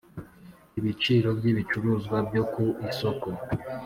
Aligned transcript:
ibiciro 0.79 1.29
by 1.37 1.45
ibicuruzwa 1.51 2.17
byo 2.27 2.43
ku 2.51 2.63
isoko 2.89 3.27